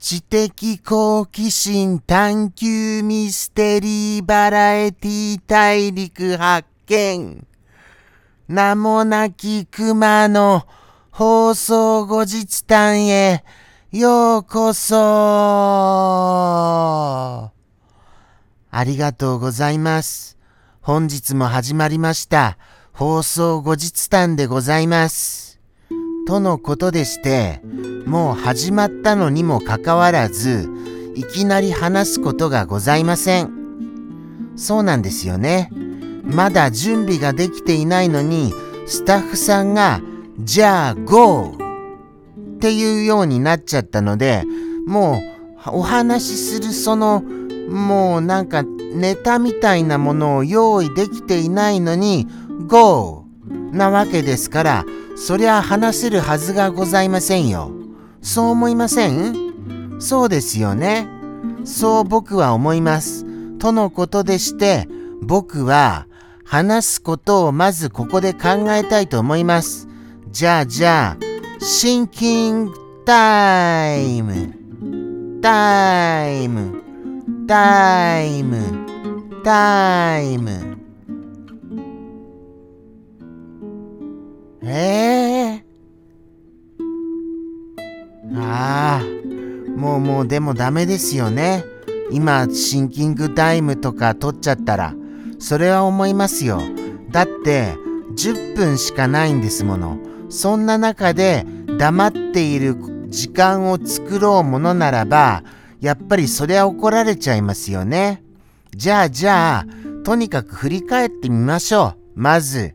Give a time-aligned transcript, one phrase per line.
[0.00, 0.50] 知的
[0.82, 7.46] 好奇心探求ミステリーバラエティ大陸発見。
[8.48, 10.66] 名もなき熊の
[11.10, 13.44] 放送後日談へ
[13.92, 14.96] ようこそ。
[18.70, 20.38] ありがとうございます。
[20.80, 22.56] 本日も始まりました
[22.94, 25.60] 放送後日談でございます。
[26.26, 27.60] とのことでして、
[28.10, 30.68] もう始まったのにもかかわらず、
[31.14, 33.52] いきなり話すことがございません。
[34.56, 35.70] そうなんですよね。
[36.24, 38.52] まだ準備ができていないのに、
[38.88, 40.00] スタッフさんが、
[40.40, 41.54] じゃあ、GO!
[42.56, 44.42] っていうようになっちゃったので、
[44.88, 45.20] も
[45.64, 47.22] う、お話しするその、
[47.68, 52.26] もうなんかネタみたいなものを用意できていないのに、
[52.66, 53.24] GO!
[53.70, 57.70] なわけですから、そりゃ話せるはずがございませんよ。
[58.22, 59.96] そう思いません？
[59.98, 61.08] そうですよね。
[61.64, 63.24] そう僕は思います。
[63.58, 64.88] とのことでして、
[65.22, 66.06] 僕は
[66.44, 69.88] 話すことをまずここで考えたいと思います。
[70.30, 71.24] じゃあじゃあ、
[71.64, 72.72] シンキング
[73.04, 75.40] タイム。
[75.42, 76.82] タイム。
[77.46, 78.58] タイム。
[79.44, 80.78] タイム。
[84.62, 85.19] えー、
[88.34, 91.64] ああ、もうもうでもダメですよね。
[92.10, 94.94] 今、シンキングタイムとか取っちゃったら、
[95.38, 96.60] それは思いますよ。
[97.10, 97.74] だって、
[98.16, 99.98] 10分しかないんですもの。
[100.28, 101.44] そんな中で
[101.78, 102.76] 黙っている
[103.08, 105.42] 時間を作ろうものならば、
[105.80, 108.22] やっぱりそれは怒られちゃいますよね。
[108.74, 112.20] じゃあじゃあ、とにかく振り返ってみましょう。
[112.20, 112.74] まず。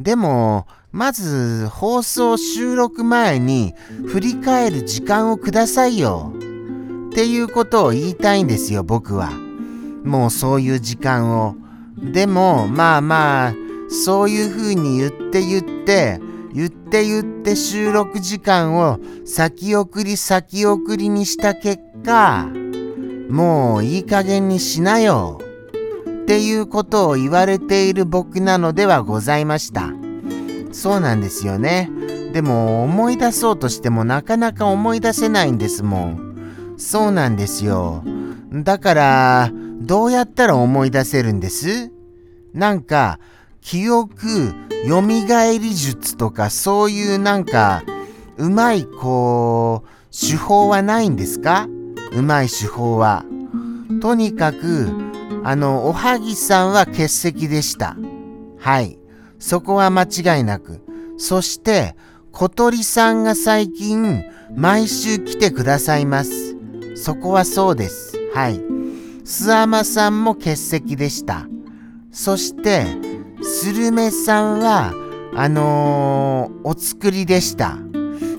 [0.00, 0.66] でも、
[0.96, 3.74] まず放送収録前に
[4.06, 6.32] 振り返る時間をくださいよ。
[7.10, 9.30] っていうことを言いたいんですよ、僕は。
[10.04, 11.54] もうそういう時間を。
[12.00, 13.54] でも、まあまあ、
[13.90, 16.18] そういう風に言って言って、
[16.54, 22.48] 言って言って収録時間を先送り先送りにした結果、
[23.28, 25.42] もういい加減にしなよ。
[26.22, 30.05] っていうことを言われている僕なのではございました。
[30.76, 31.90] そうなんですよね。
[32.34, 36.74] でも思い出そうとしてもなかなか思い出せないんですもん。
[36.76, 38.04] そうなんですよ。
[38.52, 39.50] だから、
[39.80, 41.90] どうやったら思い出せるんです？
[42.52, 43.18] なんか、
[43.62, 44.52] 記憶、
[44.86, 47.82] 蘇り術とかそういうなんか、
[48.36, 51.68] うまいこう、手法はないんですか？
[52.12, 53.24] うまい手法は。
[54.02, 54.90] とにかく、
[55.42, 57.96] あの、おはぎさんは欠席でした。
[58.58, 58.98] はい。
[59.38, 60.80] そこは間違いなく。
[61.18, 61.96] そして、
[62.32, 64.24] 小鳥さんが最近、
[64.54, 66.56] 毎週来てくださいます。
[66.94, 68.16] そこはそうです。
[68.34, 68.60] はい。
[69.24, 71.46] スアマさんも欠席でした。
[72.12, 72.84] そして、
[73.42, 74.92] スルメさんは、
[75.34, 77.76] あのー、お作りでした。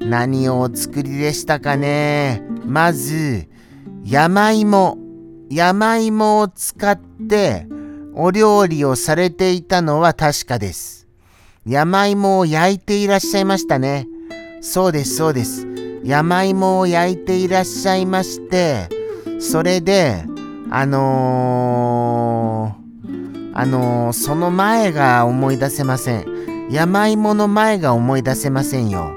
[0.00, 2.42] 何をお作りでしたかね。
[2.64, 3.48] まず、
[4.04, 4.98] 山芋。
[5.50, 6.98] 山芋を使っ
[7.28, 7.66] て、
[8.18, 11.06] お料理をされていたのは確かです。
[11.66, 14.08] 山芋を焼いていらっしゃいましたね。
[14.62, 15.66] そうです、そうです。
[16.02, 18.88] 山芋を焼いていらっしゃいまして、
[19.38, 20.24] それで、
[20.70, 26.68] あのー、あのー、その前が思い出せません。
[26.70, 29.14] 山芋の前が思い出せませんよ。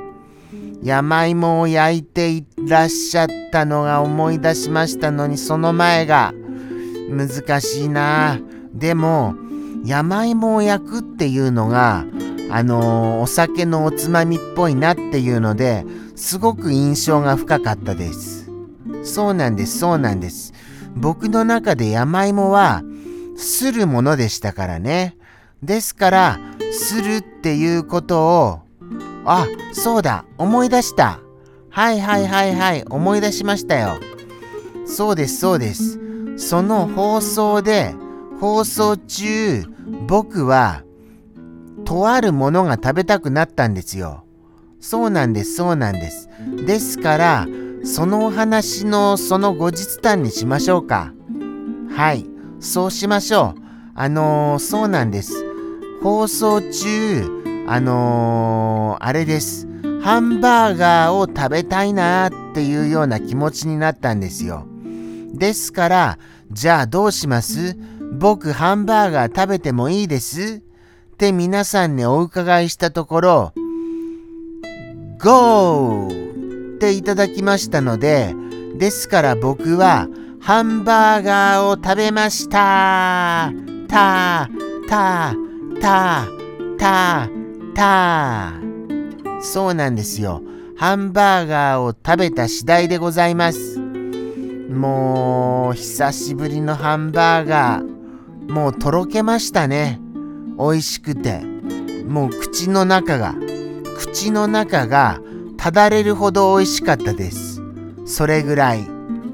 [0.83, 6.33] 山芋を焼いていらっしゃったのが思い出しましたのに、その前が
[7.09, 8.58] 難しいなぁ。
[8.79, 9.35] でも、
[9.85, 12.05] 山芋を焼くっていうのが、
[12.49, 15.85] あのー、お酒のおつまみっぽいなっていうので、
[16.15, 18.51] すごく印象が深かったです。
[19.03, 20.53] そうなんです、そうなんです。
[20.95, 22.83] 僕の中で山芋は、
[23.37, 25.15] するものでしたからね。
[25.63, 26.39] ですから、
[26.71, 28.59] するっていうことを、
[29.25, 31.19] あ、そうだ、思い出した。
[31.69, 33.99] はいはいはいはい、思い出しましたよ。
[34.85, 35.99] そうです、そうです。
[36.37, 37.93] その放送で、
[38.39, 39.65] 放送中、
[40.07, 40.83] 僕は、
[41.86, 44.24] とあるものが食べたくなったんですよ。
[44.80, 46.30] そうなんです、そうなんです。
[46.65, 47.47] ですから、
[47.83, 51.13] そのお話のその後日談にしましょうか。
[51.89, 52.25] はい、
[52.59, 53.62] そうしましょう。
[53.95, 55.33] あのー、そうなんです。
[56.01, 59.68] 放送中、あのー、あれです。
[60.01, 64.65] ハンバーガーを食べたいなーっていうような気持ちになったんですよ。
[65.33, 66.18] ですから、
[66.51, 67.77] じゃあどうします？
[68.11, 70.61] 僕ハンバーガー食べてもいいです？
[71.13, 73.53] って皆さんにお伺いしたところ、
[75.19, 76.07] GO!
[76.07, 76.11] っ
[76.79, 78.33] ていただきましたので、
[78.77, 80.07] ですから僕は
[80.41, 83.51] ハンバーガーを食べました。
[83.89, 84.50] た、
[84.88, 85.35] た、
[85.81, 86.27] た、
[86.77, 87.29] た、
[87.75, 88.53] た。
[89.41, 90.41] そうなんですよ。
[90.77, 93.77] ハンバーガーを食べた次第でございます。
[93.77, 97.99] もう、久しぶりのハンバーガー。
[98.50, 100.00] もうとろけましたね。
[100.57, 101.42] 美味しくて。
[102.07, 103.36] もう口の中が、
[103.98, 105.22] 口の中が
[105.57, 107.62] ただれるほど美味しかったです。
[108.06, 108.81] それぐらい。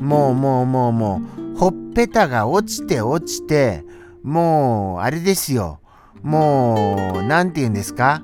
[0.01, 1.21] もうもうもうも
[1.55, 3.85] う、ほっぺたが落ちて落ちて、
[4.21, 5.79] もう、あれですよ。
[6.21, 8.21] もう、なんて言うんですか？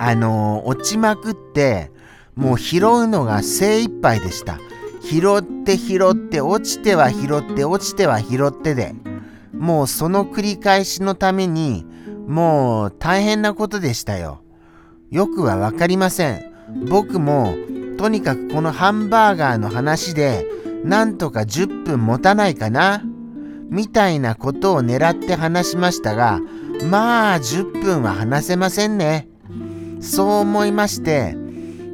[0.00, 1.90] あの、落ちまくって、
[2.34, 4.58] もう拾うのが精一杯でした。
[5.02, 8.94] 拾って拾って落ちては拾って落ちては拾ってで、
[9.58, 11.84] もうその繰り返しのために、
[12.26, 14.42] もう大変なことでしたよ。
[15.10, 16.52] よくはわかりません。
[16.88, 17.54] 僕も、
[17.96, 20.46] とにかくこのハンバーガーの話で、
[20.84, 23.02] なんとか10分持たないかな
[23.70, 26.40] みたいなことを狙って話しましたが、
[26.90, 29.28] まあ10分は話せませんね。
[30.00, 31.36] そう思いまして、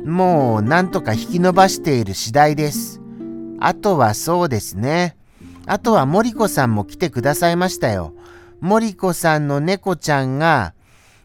[0.05, 3.01] もうなんとか引き伸ばしている次第です。
[3.61, 5.17] あとはそうですね。
[5.67, 8.15] あとは森子さんも来てくださいましたよ。
[8.61, 10.75] 森子さんの猫ちゃんが、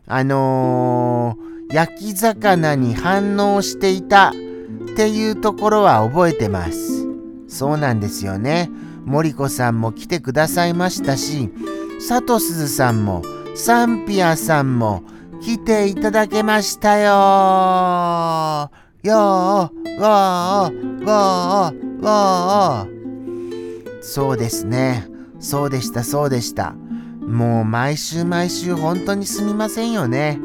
[0.07, 4.33] あのー、焼き魚に反応していたっ
[4.95, 7.07] ていうところは覚えてます。
[7.47, 8.69] そうなんですよね。
[9.06, 11.50] 森子さんも来てくださいましたし、
[12.07, 13.24] 佐藤鈴さんも、
[13.56, 15.03] サンピアさんも
[15.41, 17.09] 来ていただけましたよ
[19.03, 22.99] よー、わー、わー、わあ
[24.10, 25.08] そうですね。
[25.40, 26.72] そうでしたそうでした。
[27.22, 30.40] もう毎週毎週本当にすみませんよね。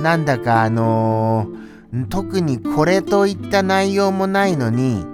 [0.00, 5.04] なんだかあのー、特にこれといった内容もないのに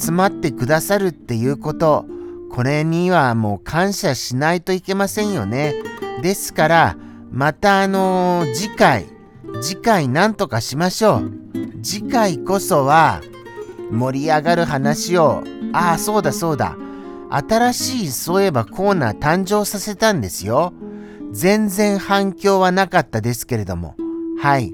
[0.00, 2.06] 集まってくださるっていうこと
[2.50, 5.74] これにはもう感謝しないといけませんよね。
[6.22, 6.96] ですから
[7.30, 9.04] またあのー、次回
[9.60, 11.30] 次回なんとかしましょう。
[11.82, 13.20] 次回こそは
[13.90, 15.44] 盛り上がる話を、
[15.76, 16.74] ああ、そうだそうだ。
[17.28, 20.72] 新しいそういえばコーナー誕生させたんですよ。
[21.32, 23.94] 全然反響はなかったですけれども。
[24.40, 24.72] はい。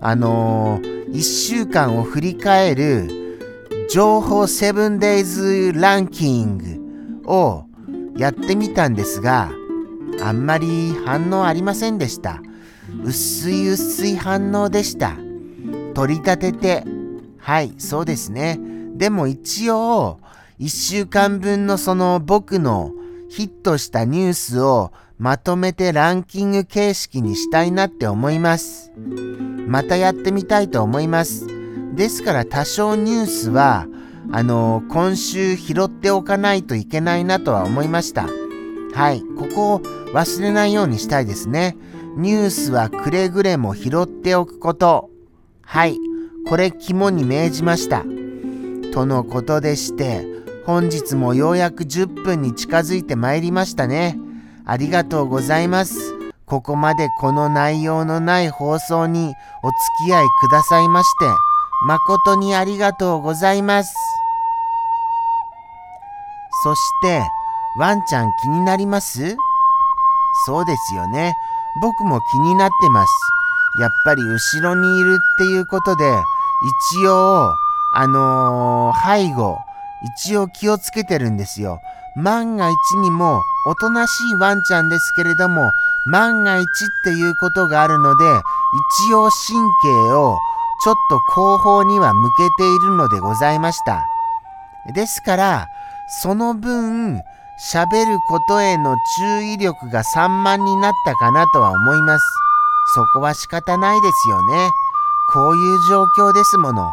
[0.00, 3.36] あのー、1週間を振り返る
[3.90, 7.66] 情報 7days ランキングを
[8.16, 9.50] やってみたんですが、
[10.22, 12.40] あんまり反応ありませんでした。
[13.04, 15.18] 薄い薄い反応でした。
[15.92, 16.84] 取り立てて
[17.36, 18.69] はい、そうですね。
[19.00, 20.20] でも一応、
[20.58, 22.92] 1週間分のその僕の
[23.30, 28.92] ヒットしたニュースをまとめてランキング形式にしたいなって思います。
[29.66, 31.46] またやってみたいと思います。
[31.94, 33.86] ですから多少ニュースは、
[34.32, 38.28] あの今週拾っておかないといけないなとは思いました。
[38.92, 39.80] はい、ここを
[40.12, 41.74] 忘れないようにしたいですね。
[42.18, 45.08] ニュースはくれぐれも拾っておくこと。
[45.62, 45.96] はい。
[46.46, 48.04] これ肝に銘じました。
[48.92, 50.26] とのことでして、
[50.66, 54.18] 本日もようやく10分に近づいてまいりましたね。
[54.66, 55.94] ありがとうございます。
[56.46, 59.32] ここまでこの内容のない放送に
[59.62, 61.26] お付き合いくださいまして、
[61.86, 63.94] 誠にありがとうございます。
[66.62, 67.22] そして、
[67.78, 69.36] ワンちゃん気になります？
[70.46, 71.34] そうですよね。
[71.80, 73.12] 僕も気になってます。
[73.80, 76.04] やっぱり後ろにいるっていうことで、
[76.98, 77.50] 一応、
[77.92, 79.58] あのー、背後、
[80.02, 81.80] 一応気をつけてるんですよ。
[82.16, 85.70] 万が一にも、おとなしいワンちゃんですけれども、
[86.06, 86.66] 万が一っ
[87.04, 88.24] ていうことがあるので、
[89.08, 90.38] 一応神経を
[90.82, 94.02] ちょっと後方には向けているのでございました。
[94.94, 95.68] ですから、
[96.22, 97.22] その分、
[97.72, 102.24] 喋ることへの注意力が散漫になったかなとは思います。
[102.94, 104.70] そこは仕方ないですよね。
[105.32, 106.90] こういう状況ですもの。